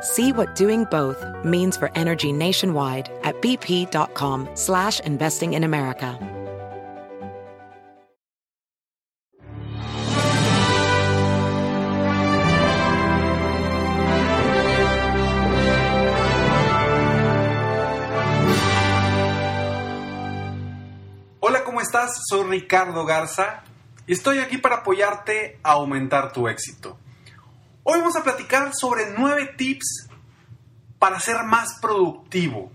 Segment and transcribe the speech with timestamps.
[0.00, 6.18] See what doing both means for energy nationwide at bp.com slash investing in America.
[21.40, 22.12] Hola, ¿cómo estás?
[22.28, 23.64] Soy Ricardo Garza
[24.06, 26.98] y estoy aquí para apoyarte a aumentar tu éxito.
[27.90, 30.10] Hoy vamos a platicar sobre nueve tips
[30.98, 32.70] para ser más productivo.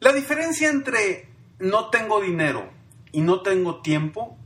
[0.00, 2.72] La diferencia entre no tengo dinero
[3.12, 4.38] y no tengo tiempo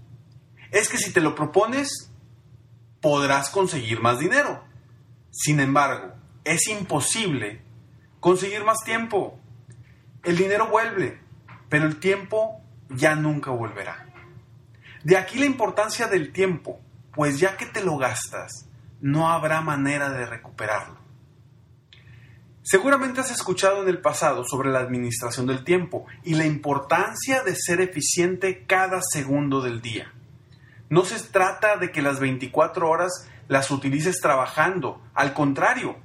[0.73, 2.11] es que si te lo propones,
[3.01, 4.64] podrás conseguir más dinero.
[5.31, 7.62] Sin embargo, es imposible
[8.19, 9.39] conseguir más tiempo.
[10.25, 11.20] El dinero vuelve,
[11.69, 14.09] pero el tiempo ya nunca volverá.
[15.05, 16.81] De aquí la importancia del tiempo
[17.12, 18.66] pues ya que te lo gastas,
[19.00, 21.00] no habrá manera de recuperarlo.
[22.62, 27.56] Seguramente has escuchado en el pasado sobre la administración del tiempo y la importancia de
[27.56, 30.12] ser eficiente cada segundo del día.
[30.89, 35.96] No se trata de que las 24 horas las utilices trabajando, al contrario,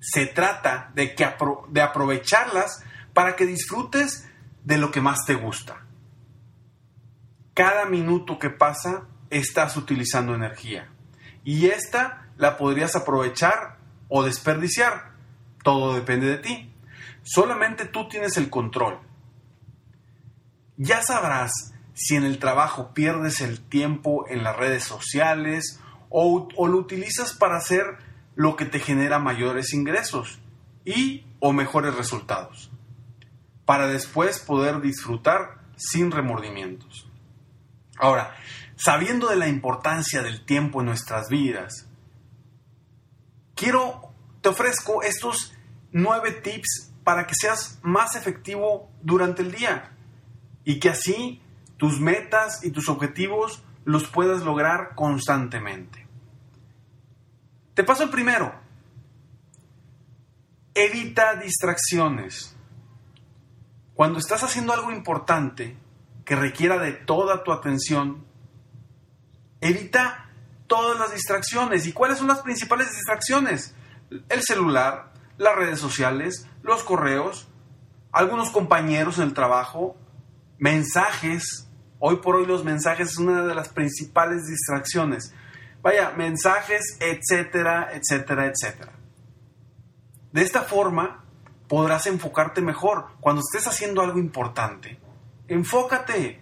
[0.00, 1.28] se trata de, que
[1.68, 4.26] de aprovecharlas para que disfrutes
[4.64, 5.84] de lo que más te gusta.
[7.52, 10.88] Cada minuto que pasa estás utilizando energía.
[11.44, 13.78] Y esta la podrías aprovechar
[14.08, 15.12] o desperdiciar.
[15.62, 16.72] Todo depende de ti.
[17.22, 18.98] Solamente tú tienes el control.
[20.76, 26.78] Ya sabrás si en el trabajo pierdes el tiempo en las redes sociales o, lo
[26.78, 27.84] utilizas para hacer
[28.36, 30.38] lo que te genera mayores ingresos
[30.84, 32.70] y o mejores resultados,
[33.64, 37.10] para después poder disfrutar sin remordimientos.
[37.98, 38.34] Ahora,
[38.78, 41.88] sabiendo de la importancia del tiempo en nuestras vidas,
[43.54, 45.52] quiero, te ofrezco estos
[45.90, 49.96] nueve tips para que seas más efectivo durante el día
[50.64, 51.42] y que así
[51.76, 56.06] tus metas y tus objetivos los puedas lograr constantemente.
[57.74, 58.54] Te paso el primero.
[60.74, 62.54] Evita distracciones.
[63.94, 65.76] Cuando estás haciendo algo importante
[66.24, 68.27] que requiera de toda tu atención,
[69.60, 70.30] Evita
[70.66, 71.86] todas las distracciones.
[71.86, 73.74] ¿Y cuáles son las principales distracciones?
[74.28, 77.48] El celular, las redes sociales, los correos,
[78.12, 79.96] algunos compañeros en el trabajo,
[80.58, 81.68] mensajes.
[81.98, 85.34] Hoy por hoy los mensajes es una de las principales distracciones.
[85.82, 88.92] Vaya, mensajes, etcétera, etcétera, etcétera.
[90.32, 91.24] De esta forma
[91.68, 93.08] podrás enfocarte mejor.
[93.20, 94.98] Cuando estés haciendo algo importante,
[95.48, 96.40] enfócate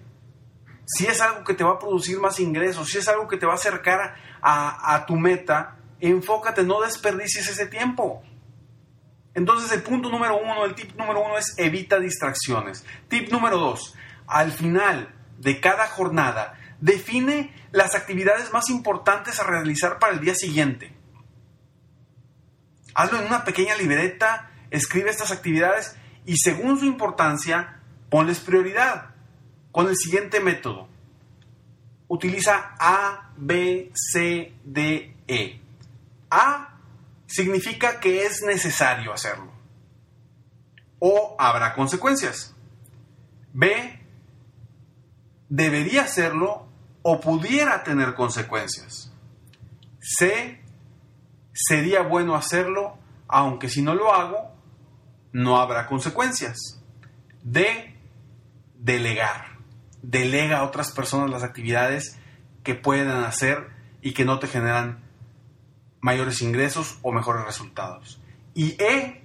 [0.87, 3.45] si es algo que te va a producir más ingresos, si es algo que te
[3.45, 8.23] va a acercar a, tu meta, enfócate, no desperdicies ese tiempo.
[9.35, 12.87] Entonces el punto número uno, el tip número uno es evita distracciones.
[13.09, 13.97] Tip número dos,
[14.29, 20.37] al final de cada jornada, define las actividades más importantes a realizar para el día
[20.37, 20.97] siguiente.
[22.95, 29.16] Hazlo en una pequeña libreta, escribe estas actividades y según su importancia, ponles prioridad
[29.77, 30.89] con el siguiente método.
[32.09, 35.61] Utiliza A, B, C, D, E.
[36.31, 36.79] A
[37.27, 39.53] significa que es necesario hacerlo.
[40.99, 42.55] O habrá consecuencias.
[43.53, 44.01] B
[45.51, 46.67] debería hacerlo
[47.03, 49.13] o pudiera tener consecuencias.
[50.01, 50.59] C
[51.53, 52.97] sería bueno hacerlo,
[53.29, 54.55] aunque si no lo hago,
[55.33, 56.81] no habrá consecuencias.
[57.43, 57.95] D
[58.79, 59.56] delegar
[60.07, 62.19] delega a otras personas las actividades
[62.63, 63.71] que pueden hacer
[64.03, 65.05] y que no te generan
[66.01, 68.21] mayores ingresos o mejores resultados.
[68.55, 69.23] Y E,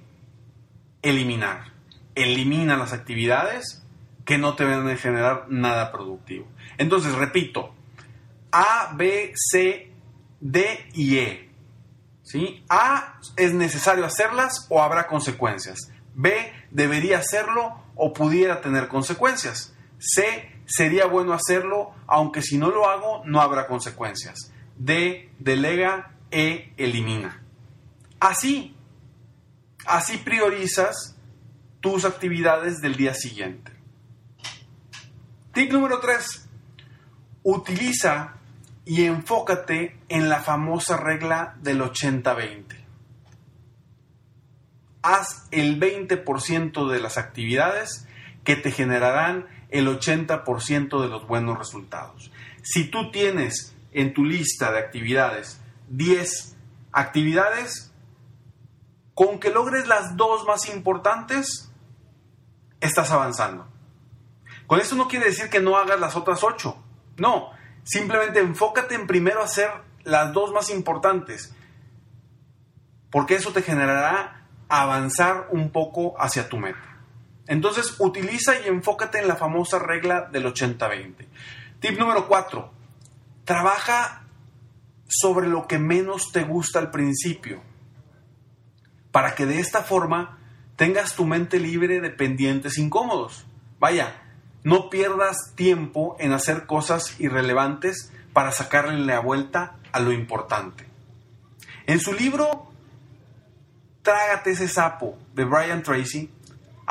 [1.02, 1.72] eliminar.
[2.16, 3.86] Elimina las actividades
[4.26, 6.48] que no te van a generar nada productivo.
[6.78, 7.74] Entonces, repito,
[8.52, 9.92] A, B, C,
[10.40, 11.50] D y E.
[12.24, 12.64] ¿Sí?
[12.70, 15.92] A es necesario hacerlas o habrá consecuencias.
[16.16, 19.76] B debería hacerlo o pudiera tener consecuencias.
[20.00, 24.52] C sería bueno hacerlo, aunque si no lo hago no habrá consecuencias.
[24.78, 27.44] D delega, E elimina.
[28.20, 28.76] Así,
[29.86, 31.16] así priorizas
[31.82, 33.72] tus actividades del día siguiente.
[35.54, 36.48] Tip número 3.
[37.44, 38.36] Utiliza
[38.86, 42.78] y enfócate en la famosa regla del 80-20.
[45.02, 48.08] Haz el 20% de las actividades
[48.44, 52.32] que te generarán el 80% de los buenos resultados.
[52.62, 56.58] Si tú tienes en tu lista de actividades 10
[56.94, 57.92] actividades,
[59.14, 61.72] con que logres las dos más importantes,
[62.80, 63.68] estás avanzando.
[64.68, 66.76] Con esto no quiere decir que no hagas las otras 8.
[67.18, 67.52] No,
[67.84, 69.70] simplemente enfócate en primero hacer
[70.04, 71.54] las dos más importantes,
[73.12, 76.91] porque eso te generará avanzar un poco hacia tu meta.
[77.48, 81.28] Entonces, utiliza y enfócate en la famosa regla del 80-20.
[81.80, 82.72] Tip número 4.
[83.46, 84.24] Trabaja
[85.08, 87.62] sobre lo que menos te gusta al principio,
[89.12, 90.38] para que de esta forma
[90.76, 93.46] tengas tu mente libre de pendientes incómodos.
[93.80, 94.22] Vaya,
[94.64, 100.88] no pierdas tiempo en hacer cosas irrelevantes para sacarle la vuelta a lo importante.
[101.88, 102.72] En su libro
[104.02, 106.32] Trágate ese sapo de Brian Tracy,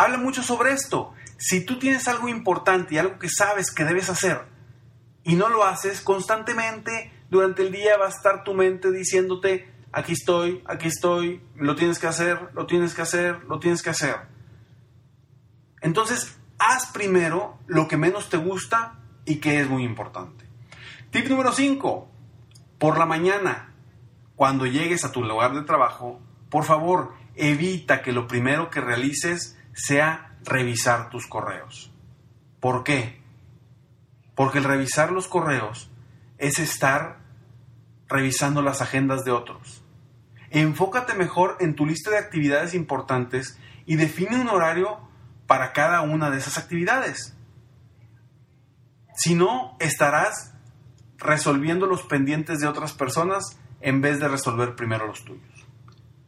[0.00, 1.12] habla mucho sobre esto.
[1.37, 4.47] Si tú tienes algo importante y algo que sabes que debes hacer
[5.25, 10.12] y no lo haces constantemente, durante el día va a estar tu mente diciéndote, aquí
[10.12, 14.17] estoy, aquí estoy, lo tienes que hacer, lo tienes que hacer, lo tienes que hacer.
[15.82, 20.47] Entonces, haz primero lo que menos te gusta y que es muy importante.
[21.11, 22.11] Tip número 5.
[22.79, 23.75] Por la mañana,
[24.35, 29.58] cuando llegues a tu lugar de trabajo, por favor, evita que lo primero que realices
[29.73, 31.93] sea revisar tus correos.
[32.61, 33.21] ¿Por qué?
[34.35, 35.91] Porque el revisar los correos
[36.39, 37.19] es estar
[38.09, 39.85] revisando las agendas de otros.
[40.51, 44.99] Enfócate mejor en tu lista de actividades importantes y define un horario
[45.47, 47.37] para cada una de esas actividades.
[49.15, 50.55] Si no, estarás
[51.19, 55.67] resolviendo los pendientes de otras personas en vez de resolver primero los tuyos.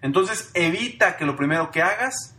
[0.02, 2.36] Entonces, evita que lo primero que hagas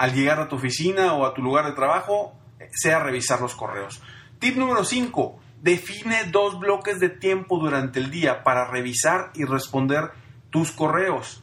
[0.00, 2.32] al llegar a tu oficina o a tu lugar de trabajo
[2.72, 4.00] sea revisar los correos.
[4.38, 5.38] Tip número 5.
[5.60, 10.12] Define dos bloques de tiempo durante el día para revisar y responder
[10.48, 11.42] tus correos.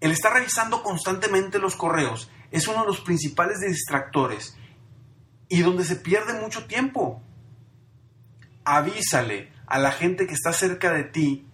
[0.00, 4.56] El estar revisando constantemente los correos es uno de los principales distractores
[5.48, 7.20] y donde se pierde mucho tiempo.
[8.64, 11.47] Avísale a la gente que está cerca de ti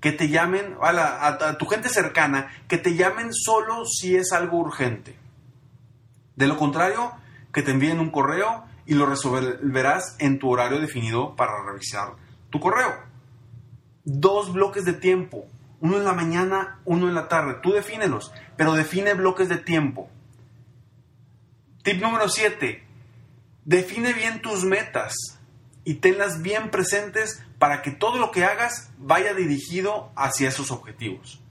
[0.00, 5.16] que te llamen, a, tu gente cercana, que te llamen solo si es algo urgente.
[6.36, 7.12] De lo contrario,
[7.52, 12.14] que te envíen un correo y lo resolverás en tu horario definido para revisar
[12.48, 12.94] tu correo.
[14.04, 15.46] Dos bloques de tiempo,
[15.80, 17.58] uno en la mañana, uno en la tarde.
[17.62, 20.08] Tú defínelos, pero define bloques de tiempo.
[21.82, 22.84] Tip número 7.
[23.66, 25.14] Define bien tus metas
[25.84, 31.42] y tenlas bien presentes para que todo lo que hagas vaya dirigido hacia esos objetivos.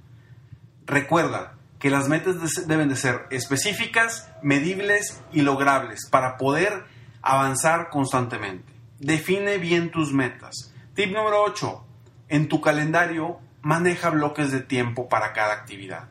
[0.87, 6.83] Recuerda que las metas deben de ser específicas, medibles y logrables para poder
[7.21, 8.73] avanzar constantemente.
[8.97, 10.73] Define bien tus metas.
[10.95, 11.85] Tip número 8.
[12.29, 16.09] En tu calendario maneja bloques de tiempo para cada actividad.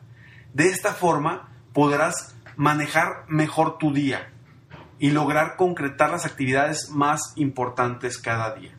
[0.53, 4.31] De esta forma podrás manejar mejor tu día
[4.97, 8.78] y lograr concretar las actividades más importantes cada día.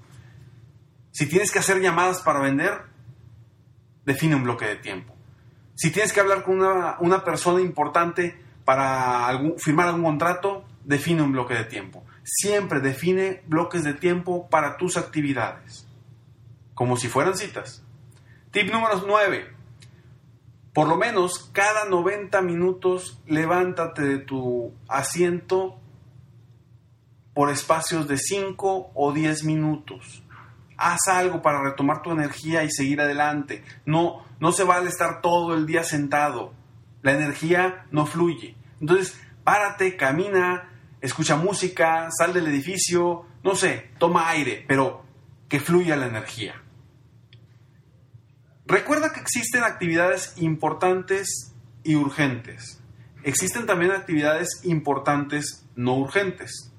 [1.13, 2.83] Si tienes que hacer llamadas para vender,
[4.05, 5.15] define un bloque de tiempo.
[5.75, 11.55] Si tienes que hablar con una, persona importante para firmar algún contrato, define un bloque
[11.55, 12.05] de tiempo.
[12.23, 15.87] Siempre define bloques de tiempo para tus actividades,
[16.75, 17.83] como si fueran citas.
[18.53, 19.61] Tip número 9
[20.73, 25.79] por lo menos cada 90 minutos levántate de tu asiento
[27.35, 30.23] por espacios de 5 o 10 minutos.
[30.81, 33.63] Haz algo para retomar tu energía y seguir adelante.
[33.85, 36.55] No, no se vale estar todo el día sentado.
[37.03, 38.57] La energía no fluye.
[38.81, 40.71] Entonces, párate, camina,
[41.03, 45.05] escucha música, sal del edificio, no sé, toma aire, pero
[45.49, 46.55] que fluya la energía.
[48.65, 52.81] Recuerda que existen actividades importantes y urgentes.
[53.23, 56.70] Existen también actividades importantes no urgentes.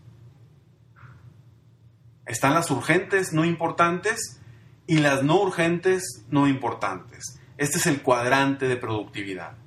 [2.31, 4.39] Están las urgentes no importantes
[4.87, 7.37] y las no urgentes no importantes.
[7.57, 9.57] Este es el cuadrante de productividad.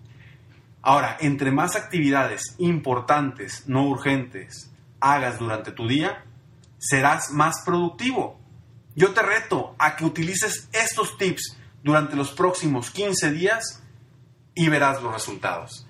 [0.81, 6.25] Ahora, entre más actividades importantes, no urgentes, hagas durante tu día,
[6.79, 8.41] serás más productivo.
[8.95, 13.83] Yo te reto a que utilices estos tips durante los próximos 15 días
[14.55, 15.87] y verás los resultados.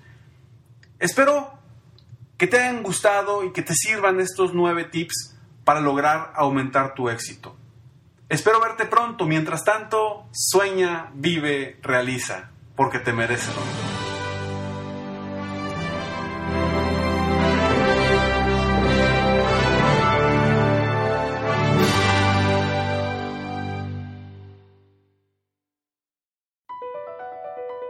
[0.99, 1.57] Espero
[2.37, 5.34] que te hayan gustado y que te sirvan estos nueve tips
[5.65, 7.55] para lograr aumentar tu éxito.
[8.29, 9.25] Espero verte pronto.
[9.25, 13.95] Mientras tanto, sueña, vive, realiza, porque te mereces lo mejor.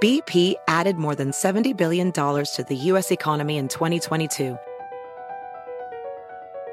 [0.02, 3.12] BP added more than $70 billion to the U.S.
[3.12, 4.56] economy in 2022.